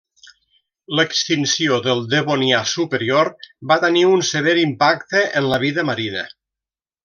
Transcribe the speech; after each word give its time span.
L'extinció 0.99 1.77
del 1.87 2.01
Devonià 2.15 2.61
superior 2.71 3.31
va 3.73 3.79
tenir 3.87 4.05
un 4.15 4.27
sever 4.33 4.59
impacte 4.65 5.23
en 5.43 5.53
la 5.55 5.65
vida 5.69 5.89
marina. 5.93 6.27